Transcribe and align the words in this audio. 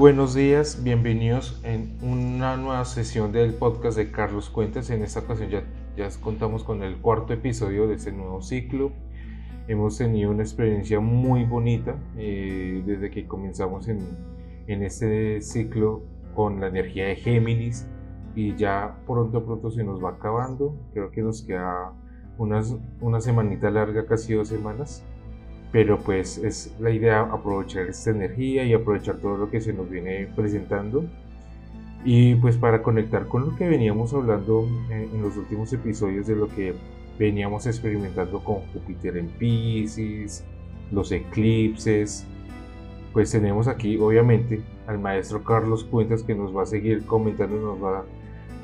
Buenos 0.00 0.32
días, 0.32 0.82
bienvenidos 0.82 1.60
en 1.62 1.98
una 2.00 2.56
nueva 2.56 2.86
sesión 2.86 3.32
del 3.32 3.52
podcast 3.52 3.98
de 3.98 4.10
Carlos 4.10 4.48
Cuentas. 4.48 4.88
En 4.88 5.02
esta 5.02 5.20
ocasión 5.20 5.50
ya, 5.50 5.62
ya 5.94 6.08
contamos 6.22 6.64
con 6.64 6.82
el 6.82 6.96
cuarto 6.96 7.34
episodio 7.34 7.86
de 7.86 7.96
este 7.96 8.10
nuevo 8.10 8.40
ciclo. 8.40 8.92
Hemos 9.68 9.98
tenido 9.98 10.30
una 10.30 10.42
experiencia 10.42 11.00
muy 11.00 11.44
bonita 11.44 11.96
eh, 12.16 12.82
desde 12.86 13.10
que 13.10 13.28
comenzamos 13.28 13.88
en, 13.88 13.98
en 14.68 14.82
este 14.82 15.42
ciclo 15.42 16.02
con 16.34 16.62
la 16.62 16.68
energía 16.68 17.04
de 17.08 17.16
Géminis 17.16 17.86
y 18.34 18.56
ya 18.56 19.02
pronto 19.06 19.44
pronto 19.44 19.70
se 19.70 19.84
nos 19.84 20.02
va 20.02 20.12
acabando. 20.12 20.74
Creo 20.94 21.10
que 21.10 21.20
nos 21.20 21.42
queda 21.42 21.92
unas, 22.38 22.74
una 23.02 23.20
semanita 23.20 23.70
larga, 23.70 24.06
casi 24.06 24.32
dos 24.32 24.48
semanas 24.48 25.04
pero 25.72 25.98
pues 25.98 26.38
es 26.38 26.74
la 26.80 26.90
idea 26.90 27.20
aprovechar 27.20 27.86
esta 27.86 28.10
energía 28.10 28.64
y 28.64 28.72
aprovechar 28.72 29.18
todo 29.18 29.36
lo 29.36 29.50
que 29.50 29.60
se 29.60 29.72
nos 29.72 29.88
viene 29.88 30.28
presentando 30.34 31.04
y 32.04 32.34
pues 32.36 32.56
para 32.56 32.82
conectar 32.82 33.26
con 33.26 33.44
lo 33.46 33.56
que 33.56 33.68
veníamos 33.68 34.14
hablando 34.14 34.66
en, 34.90 35.20
los 35.22 35.36
últimos 35.36 35.72
episodios 35.72 36.26
de 36.26 36.36
lo 36.36 36.48
que 36.48 36.74
veníamos 37.18 37.66
experimentando 37.66 38.42
con 38.42 38.60
Júpiter 38.72 39.18
en 39.18 39.28
Pisces, 39.28 40.44
los 40.90 41.12
eclipses, 41.12 42.26
pues 43.12 43.30
tenemos 43.30 43.68
aquí 43.68 43.98
obviamente 43.98 44.62
al 44.86 44.98
maestro 44.98 45.44
Carlos 45.44 45.84
Cuentas 45.84 46.22
que 46.22 46.34
nos 46.34 46.56
va 46.56 46.62
a 46.62 46.66
seguir 46.66 47.04
comentando, 47.04 47.56
nos 47.56 47.82
va 47.82 48.04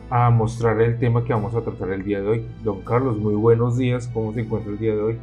a 0.09 0.31
mostrar 0.31 0.81
el 0.81 0.99
tema 0.99 1.25
que 1.25 1.35
vamos 1.35 1.55
a 1.55 1.63
tratar 1.63 1.91
el 1.91 2.05
día 2.05 2.23
de 2.23 2.29
hoy. 2.29 2.47
Don 2.65 2.81
Carlos, 2.83 3.19
muy 3.19 3.35
buenos 3.35 3.77
días, 3.77 4.09
¿cómo 4.15 4.33
se 4.33 4.41
encuentra 4.41 4.73
el 4.73 4.79
día 4.79 4.95
de 4.95 5.03
hoy? 5.03 5.19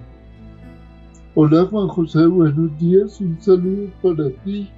Hola 1.36 1.66
Juan 1.66 1.88
José, 1.88 2.28
buenos 2.28 2.78
días, 2.78 3.20
un 3.20 3.42
saludo 3.42 3.90
para 4.04 4.30
ti 4.44 4.70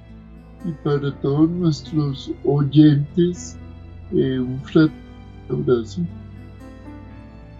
y 0.64 0.72
para 0.82 1.14
todos 1.20 1.50
nuestros 1.50 2.32
oyentes. 2.46 3.58
Eh, 4.10 4.38
un 4.38 4.58
abrazo. 5.50 6.00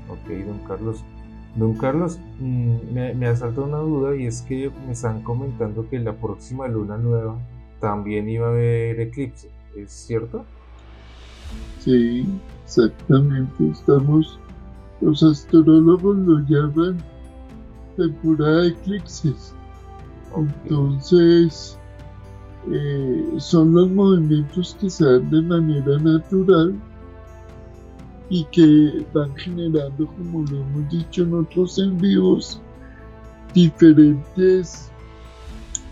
Ok, 0.09 0.47
don 0.47 0.59
Carlos. 0.67 1.05
Don 1.57 1.75
Carlos, 1.77 2.19
mm, 2.41 2.77
me, 2.95 3.13
me 3.13 3.27
asalta 3.27 3.61
una 3.61 3.77
duda 3.81 4.17
y 4.17 4.25
es 4.25 4.41
que 4.41 4.73
me 4.87 4.93
están 4.93 5.23
comentando 5.23 5.87
que 5.91 5.99
la 5.99 6.15
próxima 6.15 6.67
luna 6.67 6.97
nueva 6.97 7.39
también 7.83 8.31
iba 8.31 8.47
a 8.47 8.51
haber 8.51 8.99
eclipse, 8.99 9.51
¿es 9.77 9.93
cierto? 9.93 10.47
Sí, 11.81 12.27
exactamente. 12.65 13.69
Estamos, 13.69 14.39
los 15.03 15.23
astrólogos 15.23 16.17
lo 16.17 16.39
llaman 16.49 16.97
temporada 17.97 18.63
de 18.63 18.69
eclipses. 18.69 19.55
Entonces, 20.37 21.79
eh, 22.71 23.35
son 23.39 23.75
los 23.75 23.89
movimientos 23.91 24.77
que 24.81 24.91
se 24.91 25.05
dan 25.05 25.31
de 25.31 25.43
manera 25.43 25.99
natural 25.99 26.75
y 28.29 28.45
que 28.47 29.07
van 29.15 29.35
generando, 29.37 30.07
como 30.07 30.43
lo 30.51 30.61
hemos 30.61 30.91
dicho 30.91 31.23
en 31.23 31.35
otros 31.35 31.79
en 31.79 31.97
vivos, 31.99 32.61
diferentes 33.55 34.91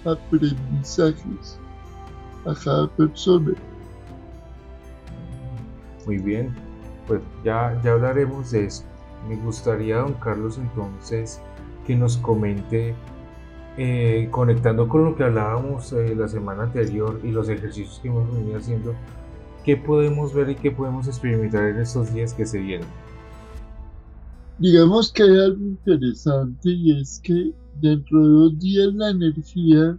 aprendizajes 0.05 1.59
a 2.45 2.55
cada 2.55 2.89
persona. 2.89 3.53
Muy 6.07 6.19
bien, 6.19 6.55
pues 7.07 7.23
ya, 7.45 7.81
ya 7.83 7.93
hablaremos 7.93 8.51
de 8.51 8.67
eso. 8.67 8.85
Me 9.29 9.37
gustaría, 9.37 9.99
don 9.99 10.13
Carlos, 10.15 10.59
entonces, 10.59 11.41
que 11.87 11.97
nos 11.97 12.17
comente, 12.17 12.95
eh, 13.77 14.29
conectando 14.31 14.89
con 14.89 15.05
lo 15.05 15.17
que 15.17 15.25
hablábamos 15.25 15.93
eh, 15.93 16.15
la 16.15 16.29
semana 16.29 16.65
anterior 16.65 17.21
y 17.23 17.31
los 17.31 17.49
ejercicios 17.49 17.99
que 18.01 18.09
hemos 18.09 18.33
venido 18.33 18.59
haciendo, 18.59 18.95
qué 19.65 19.77
podemos 19.77 20.33
ver 20.35 20.51
y 20.51 20.55
qué 20.57 20.71
podemos 20.71 21.07
experimentar 21.09 21.69
en 21.69 21.81
estos 21.81 22.13
días 22.13 22.35
que 22.35 22.47
se 22.47 22.59
vienen. 22.59 22.89
Digamos 24.59 25.13
que 25.13 25.25
hay 25.25 25.37
algo 25.37 25.65
interesante 25.65 26.71
y 26.71 27.01
es 27.01 27.21
que 27.25 27.53
dentro 27.81 28.23
de 28.23 28.29
dos 28.29 28.59
días 28.61 28.95
la 28.95 29.11
energía 29.11 29.99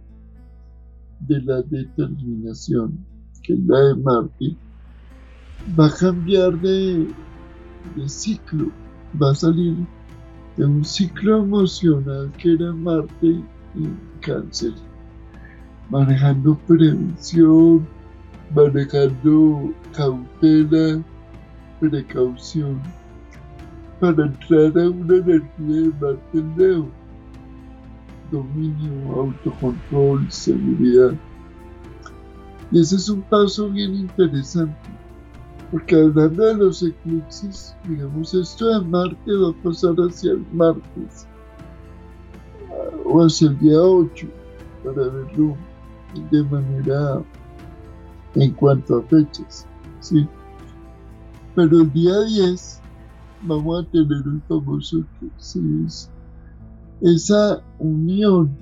de 1.20 1.42
la 1.42 1.62
determinación, 1.62 3.04
que 3.42 3.52
es 3.52 3.60
la 3.66 3.78
de 3.80 3.94
Marte, 3.96 4.56
va 5.78 5.86
a 5.86 5.94
cambiar 5.94 6.58
de, 6.60 7.06
de 7.96 8.08
ciclo, 8.08 8.70
va 9.20 9.32
a 9.32 9.34
salir 9.34 9.76
de 10.56 10.64
un 10.64 10.84
ciclo 10.84 11.42
emocional 11.42 12.32
que 12.38 12.54
era 12.54 12.72
Marte 12.72 13.42
y 13.74 13.88
Cáncer, 14.20 14.72
manejando 15.90 16.56
prevención, 16.66 17.86
manejando 18.54 19.72
cautela, 19.94 21.02
precaución, 21.80 22.80
para 24.00 24.26
entrar 24.26 24.78
a 24.78 24.90
una 24.90 25.16
energía 25.16 25.92
de 26.00 26.14
Marte 26.38 26.90
dominio, 28.30 29.12
autocontrol, 29.14 30.30
seguridad. 30.30 31.14
Y 32.70 32.80
ese 32.80 32.96
es 32.96 33.08
un 33.08 33.22
paso 33.22 33.70
bien 33.70 33.94
interesante 33.94 34.85
porque 35.70 35.96
hablando 35.96 36.44
de 36.44 36.54
los 36.54 36.82
eclipses, 36.82 37.76
digamos, 37.88 38.32
esto 38.34 38.68
de 38.68 38.86
Marte 38.86 39.32
va 39.32 39.50
a 39.50 39.62
pasar 39.62 39.94
hacia 39.96 40.32
el 40.32 40.46
martes 40.52 41.26
ah, 42.70 42.96
o 43.04 43.24
hacia 43.24 43.48
el 43.48 43.58
día 43.58 43.80
8 43.80 44.26
para 44.84 45.08
verlo 45.08 45.56
de 46.30 46.42
manera 46.44 47.22
en 48.36 48.52
cuanto 48.52 48.98
a 48.98 49.02
fechas, 49.02 49.66
¿sí? 50.00 50.26
Pero 51.54 51.80
el 51.80 51.92
día 51.92 52.20
10 52.20 52.80
vamos 53.42 53.82
a 53.84 53.90
tener 53.90 54.22
el 54.24 54.40
famoso 54.48 54.98
eclipse, 54.98 55.98
esa 57.00 57.62
unión 57.78 58.56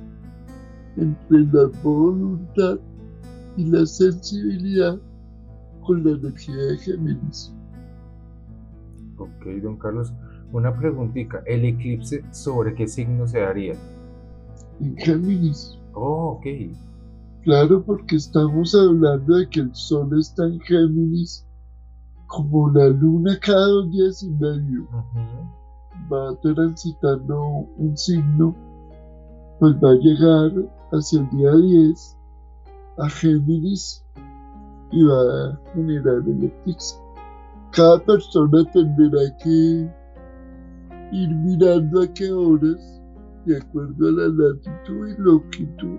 entre 0.96 1.40
la 1.52 1.70
voluntad 1.82 2.78
y 3.56 3.64
la 3.66 3.84
sensibilidad 3.84 4.98
con 5.84 6.04
la 6.04 6.10
energía 6.12 6.56
de 6.56 6.78
Géminis. 6.78 7.54
Ok, 9.18 9.46
don 9.62 9.76
Carlos. 9.76 10.12
Una 10.52 10.74
preguntita. 10.74 11.42
¿El 11.46 11.64
eclipse 11.64 12.24
sobre 12.32 12.74
qué 12.74 12.86
signo 12.86 13.26
se 13.26 13.40
daría? 13.40 13.74
En 14.80 14.96
Géminis. 14.96 15.78
Oh, 15.92 16.38
ok. 16.38 16.46
Claro, 17.42 17.84
porque 17.84 18.16
estamos 18.16 18.74
hablando 18.74 19.36
de 19.36 19.48
que 19.48 19.60
el 19.60 19.74
Sol 19.74 20.18
está 20.18 20.46
en 20.46 20.60
Géminis 20.60 21.46
como 22.26 22.70
la 22.70 22.88
Luna 22.88 23.38
cada 23.40 23.66
dos 23.66 23.90
días 23.90 24.22
y 24.22 24.30
medio. 24.30 24.88
Va 26.12 26.38
transitando 26.40 27.66
un 27.76 27.96
signo, 27.96 28.54
pues 29.60 29.74
va 29.76 29.90
a 29.90 29.94
llegar 29.94 30.52
hacia 30.92 31.20
el 31.20 31.30
día 31.30 31.54
10 31.54 32.16
a 32.98 33.08
Géminis 33.08 34.03
y 34.94 35.02
va 35.02 35.48
a 35.48 35.60
generar 35.74 36.22
el 36.26 36.44
eclipse. 36.44 36.96
Cada 37.72 37.98
persona 38.04 38.64
tendrá 38.72 39.20
que 39.42 39.88
ir 41.12 41.34
mirando 41.34 42.02
a 42.02 42.14
qué 42.14 42.30
horas, 42.30 43.02
de 43.44 43.58
acuerdo 43.58 44.08
a 44.08 44.12
la 44.12 44.28
latitud 44.28 45.08
y 45.08 45.20
longitud 45.20 45.98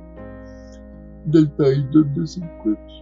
del 1.25 1.51
país 1.51 1.85
donde 1.91 2.25
se 2.25 2.39
encuentra. 2.43 2.95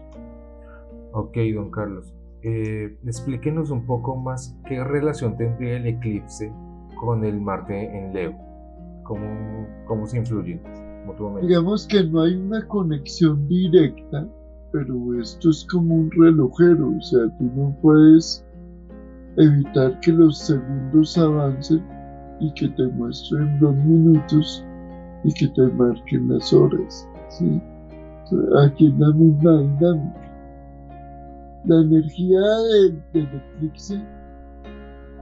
Ok, 1.13 1.37
don 1.53 1.69
Carlos. 1.69 2.11
Eh, 2.41 2.97
explíquenos 3.05 3.69
un 3.69 3.85
poco 3.85 4.15
más 4.15 4.57
qué 4.67 4.83
relación 4.83 5.37
tendría 5.37 5.77
el 5.77 5.87
eclipse 5.87 6.51
con 6.99 7.23
el 7.23 7.39
Marte 7.39 7.85
en 7.85 8.13
Leo. 8.13 8.33
¿Cómo, 9.03 9.67
cómo 9.85 10.07
se 10.07 10.17
influyen 10.17 10.61
mutuamente? 11.05 11.47
Digamos 11.47 11.87
que 11.87 12.03
no 12.03 12.21
hay 12.21 12.35
una 12.35 12.67
conexión 12.67 13.47
directa, 13.47 14.27
pero 14.73 15.21
esto 15.21 15.51
es 15.51 15.65
como 15.71 15.93
un 15.93 16.11
relojero, 16.11 16.97
o 16.97 17.01
sea, 17.01 17.29
tú 17.37 17.43
no 17.55 17.77
puedes 17.81 18.43
evitar 19.37 19.99
que 19.99 20.11
los 20.11 20.39
segundos 20.39 21.15
avancen 21.15 21.85
y 22.39 22.51
que 22.55 22.67
te 22.69 22.87
muestren 22.87 23.59
los 23.61 23.75
minutos 23.75 24.65
y 25.23 25.33
que 25.35 25.47
te 25.49 25.61
marquen 25.73 26.27
las 26.27 26.51
horas. 26.51 27.07
¿sí? 27.29 27.61
aquí 28.65 28.87
es 28.87 28.97
la 28.97 29.11
misma 29.13 29.59
dinámica. 29.59 30.19
La 31.65 31.81
energía 31.81 32.39
del, 32.71 33.01
eclipse, 33.13 34.01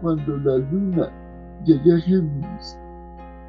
cuando 0.01 0.37
la 0.37 0.57
luna 0.57 1.09
llegue 1.65 1.93
a 1.93 1.99
Géminis, 1.99 2.79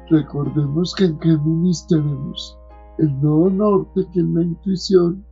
recordemos 0.09 0.93
que 0.95 1.05
en 1.05 1.19
Géminis 1.21 1.87
tenemos 1.87 2.59
el 2.99 3.21
nodo 3.21 3.49
norte, 3.49 4.05
que 4.13 4.19
es 4.19 4.25
la 4.27 4.43
intuición, 4.43 5.25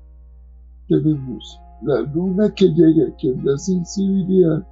tenemos 0.92 1.62
la 1.84 2.02
luna 2.02 2.54
que 2.54 2.68
llega, 2.68 3.16
que 3.18 3.30
es 3.32 3.44
la 3.44 3.58
sensibilidad, 3.58 4.64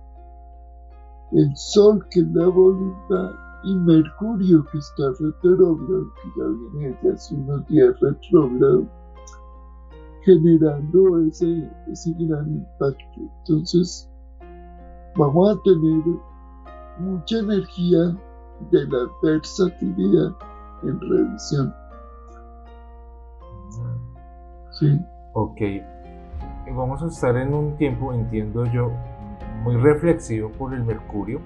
el 1.31 1.55
sol, 1.55 2.05
que 2.11 2.19
es 2.19 2.27
la 2.33 2.47
voluntad, 2.47 3.31
y 3.63 3.75
Mercurio, 3.75 4.65
que 4.71 4.77
está 4.77 5.11
retrógrado, 5.19 6.13
que 6.15 6.29
ya 6.37 6.45
viene 6.73 6.97
desde 7.01 7.13
hace 7.13 7.35
unos 7.35 7.67
días 7.67 7.99
retrógrado, 7.99 8.85
generando 10.23 11.19
ese, 11.25 11.69
ese 11.91 12.13
gran 12.19 12.49
impacto. 12.51 13.21
Entonces, 13.39 14.09
vamos 15.15 15.57
a 15.57 15.61
tener 15.63 16.03
mucha 16.99 17.39
energía 17.39 18.17
de 18.71 18.87
la 18.87 19.09
versatilidad 19.23 20.31
en 20.83 20.99
revisión. 20.99 21.73
Sí. 24.71 24.99
Ok. 25.33 25.61
Vamos 26.75 27.01
a 27.03 27.07
estar 27.07 27.35
en 27.37 27.53
un 27.53 27.77
tiempo, 27.77 28.13
entiendo 28.13 28.65
yo, 28.65 28.91
muy 29.63 29.75
reflexivo 29.77 30.49
por 30.49 30.73
el 30.73 30.83
Mercurio. 30.83 31.39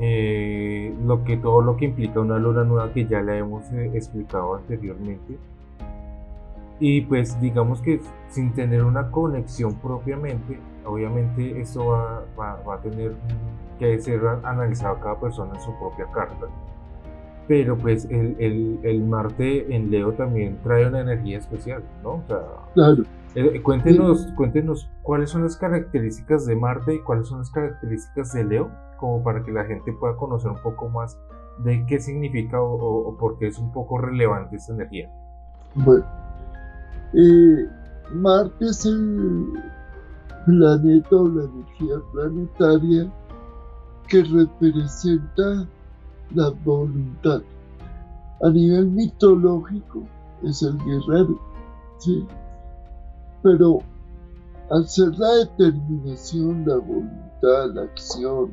Eh, 0.00 0.94
lo 1.04 1.24
que 1.24 1.36
todo 1.36 1.60
lo 1.60 1.76
que 1.76 1.86
implica 1.86 2.20
una 2.20 2.38
luna 2.38 2.62
nueva 2.62 2.92
que 2.92 3.06
ya 3.06 3.20
la 3.20 3.36
hemos 3.36 3.64
eh, 3.72 3.90
explicado 3.94 4.54
anteriormente 4.54 5.36
y 6.78 7.00
pues 7.00 7.40
digamos 7.40 7.82
que 7.82 8.00
sin 8.28 8.52
tener 8.52 8.84
una 8.84 9.10
conexión 9.10 9.74
propiamente 9.74 10.60
obviamente 10.84 11.60
esto 11.60 11.86
va, 11.86 12.24
va, 12.38 12.74
a 12.74 12.80
tener 12.80 13.16
que 13.80 13.98
ser 13.98 14.20
analizado 14.44 15.00
cada 15.00 15.18
persona 15.18 15.54
en 15.56 15.60
su 15.62 15.76
propia 15.80 16.06
carta 16.14 16.46
pero 17.48 17.76
pues 17.76 18.04
el, 18.04 18.36
el, 18.38 18.78
el, 18.82 19.02
Marte 19.02 19.74
en 19.74 19.90
Leo 19.90 20.12
también 20.12 20.58
trae 20.62 20.86
una 20.86 21.00
energía 21.00 21.38
especial, 21.38 21.82
¿no? 22.04 22.22
Claro. 22.74 23.04
Eh, 23.34 23.62
cuéntenos, 23.62 24.26
cuéntenos 24.36 24.90
cuáles 25.02 25.30
son 25.30 25.42
las 25.42 25.56
características 25.56 26.46
de 26.46 26.56
Marte 26.56 26.94
y 26.94 27.00
cuáles 27.00 27.28
son 27.28 27.38
las 27.38 27.50
características 27.50 28.32
de 28.32 28.44
Leo, 28.44 28.70
como 28.96 29.22
para 29.22 29.42
que 29.42 29.52
la 29.52 29.64
gente 29.64 29.92
pueda 29.92 30.16
conocer 30.16 30.50
un 30.50 30.62
poco 30.62 30.88
más 30.88 31.18
de 31.64 31.84
qué 31.86 32.00
significa 32.00 32.60
o, 32.60 33.16
por 33.18 33.38
qué 33.38 33.48
es 33.48 33.58
un 33.58 33.72
poco 33.72 33.98
relevante 33.98 34.56
esta 34.56 34.72
energía. 34.74 35.10
Bueno, 35.74 36.04
eh, 37.14 37.68
Marte 38.14 38.64
es 38.64 38.86
el 38.86 39.52
planeta 40.46 41.16
o 41.16 41.28
la 41.28 41.44
energía 41.44 41.96
planetaria 42.12 43.12
que 44.08 44.22
representa 44.24 45.66
la 46.34 46.50
voluntad. 46.64 47.42
A 48.42 48.50
nivel 48.50 48.86
mitológico 48.86 50.04
es 50.42 50.62
el 50.62 50.78
guerrero, 50.78 51.38
¿sí? 51.98 52.26
Pero 53.48 53.78
al 54.70 54.86
ser 54.86 55.18
la 55.18 55.30
determinación, 55.36 56.66
la 56.66 56.76
voluntad, 56.76 57.72
la 57.72 57.82
acción, 57.84 58.52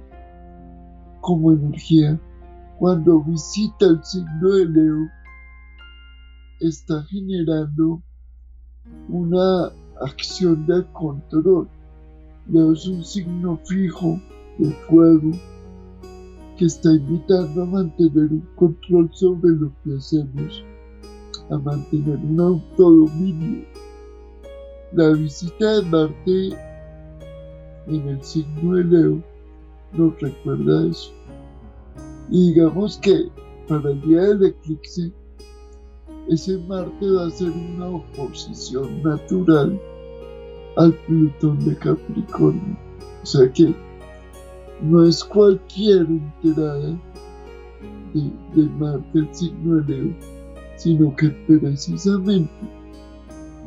como 1.19 1.51
energía, 1.51 2.17
cuando 2.79 3.19
visita 3.19 3.87
el 3.87 4.01
signo 4.05 4.51
de 4.51 4.65
Leo, 4.67 5.09
está 6.61 7.03
generando 7.09 8.01
una 9.09 9.69
acción 9.99 10.65
de 10.65 10.85
control. 10.93 11.67
Leo 12.47 12.71
es 12.71 12.87
un 12.87 13.03
signo 13.03 13.59
fijo 13.65 14.17
de 14.59 14.71
fuego 14.87 15.31
que 16.57 16.67
está 16.67 16.93
invitando 16.93 17.63
a 17.63 17.65
mantener 17.65 18.31
un 18.31 18.47
control 18.55 19.09
sobre 19.11 19.49
lo 19.57 19.73
que 19.83 19.97
hacemos, 19.97 20.63
a 21.49 21.57
mantener 21.57 22.17
un 22.17 22.39
autodominio 22.39 23.74
la 24.95 25.09
visita 25.09 25.73
de 25.73 25.81
Marte 25.89 26.57
en 27.87 28.07
el 28.07 28.23
signo 28.23 28.75
de 28.75 28.83
Leo 28.85 29.23
nos 29.91 30.19
recuerda 30.21 30.87
eso. 30.87 31.11
Y 32.29 32.53
digamos 32.53 32.97
que 32.99 33.29
para 33.67 33.91
el 33.91 34.01
día 34.01 34.21
del 34.21 34.45
eclipse, 34.45 35.11
ese 36.29 36.57
Marte 36.59 37.11
va 37.11 37.27
a 37.27 37.29
ser 37.29 37.51
una 37.51 37.87
oposición 37.87 39.03
natural 39.03 39.79
al 40.77 40.93
Plutón 41.07 41.59
de 41.65 41.75
Capricornio. 41.75 42.77
O 43.21 43.25
sea 43.25 43.51
que 43.51 43.75
no 44.81 45.03
es 45.05 45.23
cualquier 45.25 46.07
entrada 46.43 46.97
de, 48.13 48.31
de 48.55 48.69
Marte 48.79 49.19
el 49.19 49.35
signo 49.35 49.75
de 49.81 49.93
Leo, 49.93 50.15
sino 50.77 51.13
que 51.17 51.29
precisamente 51.47 52.74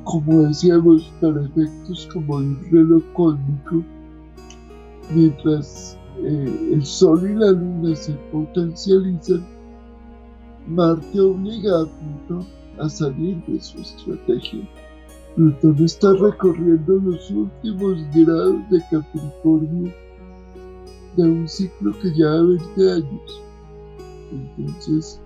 como 0.09 0.43
decíamos, 0.45 1.13
para 1.21 1.45
efectos 1.45 2.09
como 2.11 2.41
de 2.41 2.47
un 2.47 2.71
reloj 2.71 3.03
cósmico, 3.13 3.85
mientras 5.15 5.99
eh, 6.23 6.71
el 6.73 6.85
Sol 6.85 7.31
y 7.31 7.35
la 7.35 7.51
Luna 7.51 7.95
se 7.95 8.13
potencializan, 8.33 9.47
Marte 10.67 11.21
obliga 11.21 11.83
a 11.83 11.87
Plutón 11.87 12.47
a 12.79 12.89
salir 12.89 13.45
de 13.47 13.61
su 13.61 13.79
estrategia. 13.81 14.67
Plutón 15.37 15.85
está 15.85 16.15
recorriendo 16.15 16.95
los 16.95 17.31
últimos 17.31 17.99
grados 18.15 18.71
de 18.71 18.81
Capricornio 18.91 19.93
de 21.17 21.23
un 21.23 21.47
ciclo 21.47 21.93
que 22.01 22.09
lleva 22.13 22.45
20 22.45 22.93
años. 22.93 23.43
Entonces, 24.33 25.21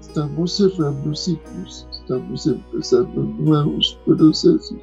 estamos 0.00 0.52
cerrando 0.52 1.14
ciclos 1.14 1.88
estamos 2.02 2.46
empezando 2.46 3.22
nuevos 3.22 3.98
procesos. 4.04 4.76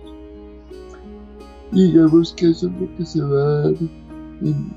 Digamos 1.72 2.34
que 2.34 2.50
eso 2.50 2.68
es 2.68 2.74
lo 2.82 2.96
que 2.96 3.06
se 3.06 3.22
va 3.22 3.42
a 3.42 3.62
dar 3.62 3.74
en 4.42 4.74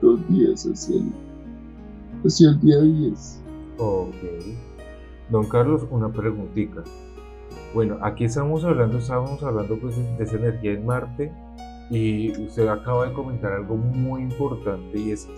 dos 0.00 0.28
días 0.28 0.64
hacia 0.64 0.96
el, 0.96 1.12
hacia 2.24 2.50
el 2.50 2.60
día 2.60 2.80
10. 2.80 3.42
Ok. 3.78 4.14
Don 5.30 5.48
Carlos, 5.48 5.86
una 5.90 6.10
preguntita. 6.10 6.84
Bueno, 7.74 7.98
aquí 8.02 8.24
estamos 8.24 8.64
hablando, 8.64 8.98
estábamos 8.98 9.42
hablando 9.42 9.78
pues 9.78 9.96
de 9.96 10.24
esa 10.24 10.36
energía 10.36 10.72
en 10.72 10.86
Marte 10.86 11.32
y 11.90 12.30
usted 12.42 12.66
acaba 12.68 13.08
de 13.08 13.14
comentar 13.14 13.52
algo 13.52 13.76
muy 13.76 14.22
importante 14.22 14.98
y 14.98 15.10
es 15.10 15.28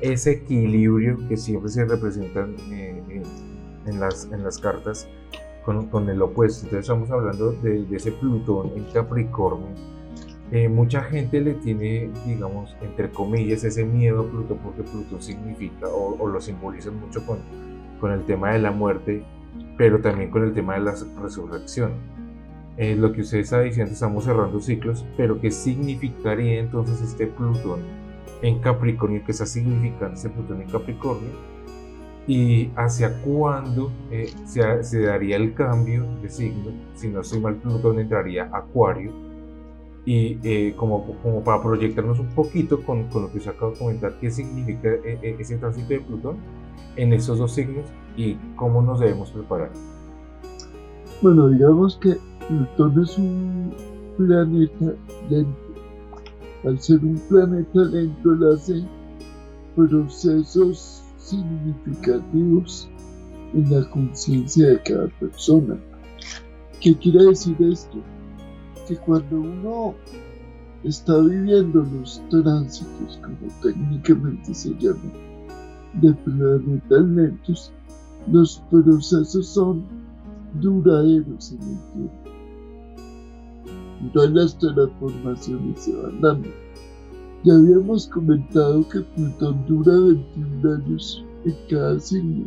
ese 0.00 0.32
equilibrio 0.32 1.16
que 1.28 1.36
siempre 1.36 1.70
se 1.70 1.84
representa 1.84 2.40
en, 2.70 3.22
en, 3.86 4.00
las, 4.00 4.30
en 4.30 4.44
las 4.44 4.58
cartas 4.58 5.08
con, 5.90 6.08
el 6.08 6.22
opuesto. 6.22 6.66
Entonces 6.66 6.88
estamos 6.88 7.10
hablando 7.10 7.52
de, 7.52 7.86
ese 7.92 8.12
Plutón 8.12 8.72
en 8.74 8.84
Capricornio. 8.84 9.68
Eh, 10.50 10.68
mucha 10.68 11.02
gente 11.02 11.40
le 11.42 11.54
tiene, 11.54 12.10
digamos, 12.26 12.74
entre 12.80 13.10
comillas, 13.10 13.64
ese 13.64 13.84
miedo 13.84 14.22
a 14.22 14.30
Plutón 14.30 14.58
porque 14.58 14.82
Plutón 14.82 15.20
significa 15.20 15.88
o, 15.88 16.26
lo 16.26 16.40
simboliza 16.40 16.90
mucho 16.90 17.24
con, 17.26 17.38
con 18.00 18.12
el 18.12 18.24
tema 18.24 18.52
de 18.52 18.60
la 18.60 18.70
muerte, 18.70 19.22
pero 19.76 20.00
también 20.00 20.30
con 20.30 20.42
el 20.44 20.54
tema 20.54 20.74
de 20.74 20.80
la 20.80 20.94
resurrección. 21.20 21.92
Eh, 22.78 22.96
lo 22.96 23.12
que 23.12 23.22
usted 23.22 23.38
está 23.38 23.60
diciendo, 23.60 23.92
estamos 23.92 24.24
cerrando 24.24 24.60
ciclos, 24.60 25.04
pero 25.16 25.38
¿qué 25.40 25.50
significaría 25.50 26.60
entonces 26.60 27.02
este 27.02 27.26
Plutón 27.26 27.80
en 28.40 28.60
Capricornio? 28.60 29.22
¿Qué 29.26 29.32
está 29.32 29.44
significando 29.44 30.14
este 30.14 30.30
Plutón 30.30 30.62
en 30.62 30.70
Capricornio? 30.70 31.57
Y 32.28 32.70
hacia 32.76 33.22
cuándo 33.22 33.90
eh, 34.10 34.30
se, 34.44 35.00
daría 35.00 35.36
el 35.36 35.54
cambio 35.54 36.06
de 36.20 36.28
signo. 36.28 36.70
Si 36.94 37.08
no 37.08 37.24
soy 37.24 37.40
mal, 37.40 37.56
Plutón 37.56 37.98
entraría 37.98 38.50
Acuario. 38.52 39.10
Y 40.04 40.38
eh, 40.42 40.74
como, 40.76 41.06
para 41.42 41.62
proyectarnos 41.62 42.20
un 42.20 42.28
poquito 42.28 42.82
con, 42.82 43.08
lo 43.12 43.32
que 43.32 43.38
usted 43.38 43.52
acaba 43.52 43.72
de 43.72 43.78
comentar, 43.78 44.18
qué 44.20 44.30
significa 44.30 44.90
eh, 45.04 45.36
ese 45.38 45.56
tránsito 45.56 45.88
de 45.88 46.00
Plutón 46.00 46.36
en 46.96 47.14
esos 47.14 47.38
dos 47.38 47.52
signos 47.52 47.86
y 48.14 48.34
cómo 48.56 48.82
nos 48.82 49.00
debemos 49.00 49.30
preparar. 49.30 49.70
Bueno, 51.22 51.48
digamos 51.48 51.96
que 51.96 52.18
Plutón 52.46 53.02
es 53.02 53.16
un 53.16 53.74
planeta 54.18 54.94
lento. 55.30 55.58
Al 56.64 56.78
ser 56.78 56.98
un 57.02 57.18
planeta 57.28 57.80
lento, 57.84 58.32
él 58.32 58.52
hace 58.52 58.84
procesos 59.74 61.07
significativos 61.28 62.88
en 63.54 63.70
la 63.70 63.88
conciencia 63.90 64.68
de 64.68 64.82
cada 64.82 65.08
persona. 65.20 65.78
¿Qué 66.80 66.96
quiere 66.96 67.24
decir 67.24 67.56
esto? 67.60 67.98
Que 68.86 68.96
cuando 68.96 69.40
uno 69.40 69.94
está 70.84 71.18
viviendo 71.18 71.82
los 71.82 72.22
tránsitos, 72.30 73.18
como 73.22 73.52
técnicamente 73.62 74.54
se 74.54 74.74
llama, 74.78 75.12
de 75.94 76.12
planetas 76.12 77.02
lentos, 77.02 77.72
los 78.30 78.62
procesos 78.70 79.46
son 79.46 79.84
duraderos 80.60 81.52
en 81.52 81.62
el 81.62 81.78
tiempo. 81.92 82.28
Todas 84.12 84.30
las 84.30 84.58
transformaciones 84.58 85.80
se 85.80 85.96
van 85.96 86.20
dando 86.20 86.48
ya 87.44 87.54
habíamos 87.54 88.08
comentado 88.08 88.88
que 88.88 89.00
Plutón 89.00 89.64
dura 89.66 89.92
21 89.92 90.74
años 90.74 91.24
en 91.44 91.54
cada 91.70 92.00
signo. 92.00 92.46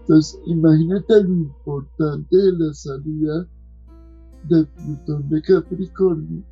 Entonces, 0.00 0.40
imagínate 0.46 1.22
lo 1.22 1.34
importante 1.34 2.36
de 2.36 2.52
la 2.58 2.74
salida 2.74 3.46
de 4.48 4.64
Plutón 4.64 5.28
de 5.28 5.42
Capricornio, 5.42 6.42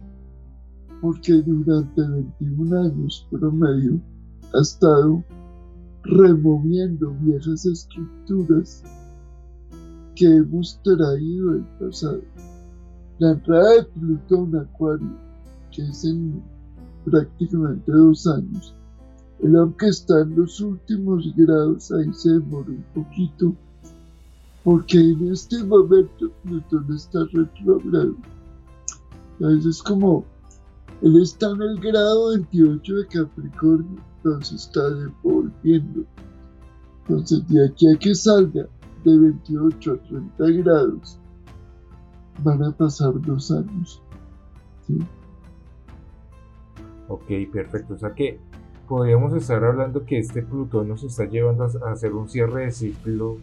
porque 1.01 1.43
durante 1.43 2.01
21 2.01 2.81
años 2.83 3.27
promedio 3.31 4.01
ha 4.55 4.61
estado 4.61 5.25
removiendo 6.05 7.15
viejas 7.21 7.67
estructuras 7.67 8.85
que 10.15 10.27
hemos 10.27 10.81
traído 10.83 11.53
del 11.55 11.65
pasado. 11.81 12.21
La 13.19 13.33
entrada 13.33 13.75
de 13.75 13.83
Plutón 13.85 14.57
Acuario, 14.57 15.11
que 15.73 15.83
es 15.83 16.05
en 16.05 16.43
prácticamente 17.05 17.91
dos 17.93 18.27
años, 18.27 18.75
el 19.43 19.57
aunque 19.57 19.89
está 19.89 20.21
en 20.21 20.37
los 20.37 20.61
últimos 20.61 21.35
grados, 21.35 21.91
ahí 21.93 22.13
se 22.13 22.31
demoró 22.31 22.71
un 22.71 22.85
poquito, 22.95 23.55
porque 24.63 24.99
en 24.99 25.33
este 25.33 25.65
momento 25.65 26.31
Plutón 26.43 26.87
está 26.95 27.25
retrogrado. 27.33 28.17
Entonces 29.39 29.77
es 29.77 29.83
como, 29.83 30.25
él 31.01 31.23
está 31.23 31.51
en 31.51 31.63
el 31.63 31.81
grado 31.81 32.31
28 32.31 32.95
de 32.95 33.07
Capricornio, 33.07 34.03
entonces 34.17 34.65
está 34.65 34.91
devolviendo. 34.91 36.05
Entonces 37.09 37.49
de 37.49 37.67
aquí 37.67 37.89
a 37.89 37.99
que 37.99 38.15
salga 38.15 38.69
de 39.05 39.19
28 39.19 39.93
a 39.93 40.09
30 40.09 40.63
grados, 40.63 41.19
van 42.45 42.63
a 42.63 42.73
pasar 42.73 43.19
dos 43.23 43.51
años. 43.51 44.03
Ok, 47.11 47.27
perfecto. 47.53 47.95
O 47.95 47.99
sea 47.99 48.15
que 48.15 48.39
podríamos 48.89 49.35
estar 49.35 49.65
hablando 49.65 50.07
que 50.07 50.19
este 50.19 50.43
Plutón 50.43 50.89
nos 50.89 51.03
está 51.03 51.25
llevando 51.25 51.65
a 51.65 51.91
hacer 51.91 52.13
un 52.13 52.29
cierre 52.29 52.67
de 52.67 52.71
ciclo 52.71 53.39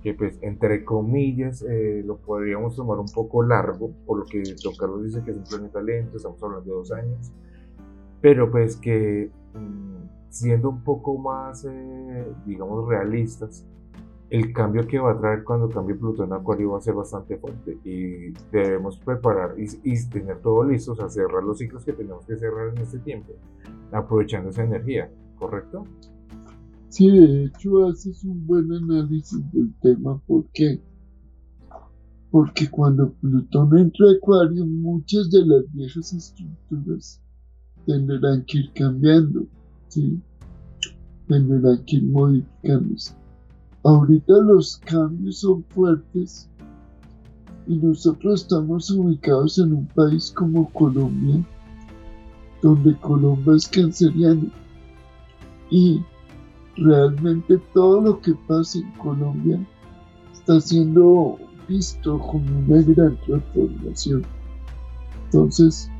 que 0.00 0.14
pues 0.14 0.38
entre 0.42 0.84
comillas 0.84 1.62
eh, 1.62 2.02
lo 2.06 2.16
podríamos 2.18 2.76
tomar 2.76 2.98
un 2.98 3.08
poco 3.08 3.42
largo, 3.42 3.90
por 4.06 4.20
lo 4.20 4.24
que 4.24 4.42
Don 4.62 4.74
Carlos 4.76 5.04
dice 5.04 5.22
que 5.22 5.32
es 5.32 5.36
un 5.36 5.44
planeta 5.44 5.82
lento, 5.82 6.16
estamos 6.16 6.42
hablando 6.42 6.70
de 6.70 6.76
dos 6.76 6.92
años, 6.92 7.32
pero 8.20 8.50
pues 8.50 8.76
que 8.76 9.30
mm, 9.54 10.30
siendo 10.30 10.70
un 10.70 10.82
poco 10.84 11.18
más, 11.18 11.66
eh, 11.68 12.26
digamos, 12.46 12.88
realistas, 12.88 13.66
el 14.30 14.52
cambio 14.52 14.86
que 14.86 14.98
va 14.98 15.12
a 15.12 15.18
traer 15.18 15.42
cuando 15.42 15.68
cambie 15.68 15.96
Plutón 15.96 16.32
a 16.32 16.36
Acuario 16.36 16.70
va 16.70 16.78
a 16.78 16.80
ser 16.80 16.94
bastante 16.94 17.36
fuerte 17.36 17.78
y 17.84 18.32
debemos 18.52 18.96
preparar 18.98 19.56
y, 19.58 20.08
tener 20.08 20.40
todo 20.40 20.62
listo, 20.62 20.92
o 20.92 20.94
sea, 20.94 21.08
cerrar 21.08 21.42
los 21.42 21.58
ciclos 21.58 21.84
que 21.84 21.92
tenemos 21.92 22.24
que 22.26 22.36
cerrar 22.36 22.68
en 22.68 22.78
este 22.78 23.00
tiempo, 23.00 23.32
aprovechando 23.90 24.50
esa 24.50 24.62
energía, 24.62 25.10
¿correcto? 25.36 25.84
Sí, 26.88 27.10
de 27.10 27.44
hecho 27.44 27.88
haces 27.88 28.22
un 28.24 28.46
buen 28.46 28.72
análisis 28.72 29.40
del 29.52 29.74
tema. 29.80 30.20
¿Por 30.26 30.44
qué? 30.54 30.80
Porque 32.30 32.70
cuando 32.70 33.12
Plutón 33.14 33.76
entra 33.76 34.06
a 34.08 34.12
Acuario, 34.12 34.64
muchas 34.64 35.28
de 35.32 35.44
las 35.44 35.72
viejas 35.72 36.12
estructuras 36.12 37.20
tendrán 37.84 38.44
que 38.44 38.58
ir 38.58 38.72
cambiando, 38.74 39.46
¿sí? 39.88 40.20
Tendrán 41.26 41.84
que 41.84 41.96
ir 41.96 42.06
modificándose. 42.06 43.19
Ahorita 43.82 44.34
los 44.34 44.76
cambios 44.76 45.38
son 45.38 45.64
fuertes 45.70 46.50
y 47.66 47.76
nosotros 47.76 48.42
estamos 48.42 48.90
ubicados 48.90 49.58
en 49.58 49.72
un 49.72 49.86
país 49.86 50.30
como 50.36 50.68
Colombia, 50.70 51.42
donde 52.62 52.94
Colombia 52.98 53.54
es 53.56 53.66
canceriano. 53.68 54.50
Y 55.70 56.02
realmente 56.76 57.58
todo 57.72 58.02
lo 58.02 58.20
que 58.20 58.34
pasa 58.46 58.78
en 58.80 58.90
Colombia 58.98 59.66
está 60.32 60.60
siendo 60.60 61.38
visto 61.66 62.18
como 62.18 62.58
una 62.58 62.82
gran 62.82 63.16
transformación. 63.20 64.24
Entonces, 65.26 65.90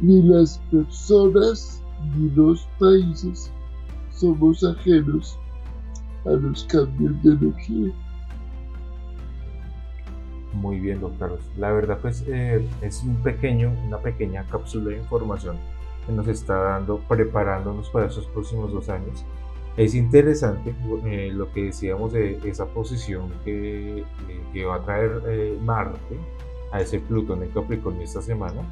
ni 0.00 0.22
las 0.22 0.58
personas 0.70 1.82
ni 2.16 2.30
los 2.30 2.66
países 2.78 3.50
somos 4.12 4.64
ajenos 4.64 5.38
a 6.24 6.30
los 6.30 6.64
cambios 6.64 7.22
de 7.22 7.32
energía. 7.32 7.92
Muy 10.54 10.80
bien, 10.80 11.00
don 11.00 11.14
Carlos. 11.16 11.40
La 11.56 11.70
verdad, 11.72 11.98
pues 12.00 12.24
eh, 12.26 12.66
es 12.80 13.02
un 13.02 13.16
pequeño, 13.16 13.72
una 13.86 13.98
pequeña 13.98 14.44
cápsula 14.44 14.90
de 14.90 14.98
información 14.98 15.56
que 16.06 16.12
nos 16.12 16.26
está 16.26 16.54
dando, 16.54 16.98
preparándonos 17.00 17.90
para 17.90 18.06
esos 18.06 18.26
próximos 18.26 18.72
dos 18.72 18.88
años. 18.88 19.24
Es 19.76 19.94
interesante 19.94 20.74
eh, 21.04 21.30
lo 21.32 21.52
que 21.52 21.66
decíamos 21.66 22.12
de 22.12 22.40
esa 22.44 22.66
posición 22.66 23.30
que, 23.44 24.04
que 24.52 24.64
va 24.64 24.74
a 24.76 24.80
traer 24.80 25.22
eh, 25.28 25.56
Marte 25.62 26.18
a 26.72 26.80
ese 26.80 26.98
Plutón 26.98 27.44
en 27.44 27.50
Capricornio 27.50 28.02
esta 28.02 28.20
semana. 28.20 28.62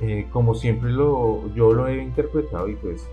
Eh, 0.00 0.26
como 0.32 0.54
siempre 0.54 0.90
lo, 0.90 1.52
yo 1.54 1.74
lo 1.74 1.88
he 1.88 2.02
interpretado 2.02 2.68
y 2.68 2.74
pues 2.76 3.06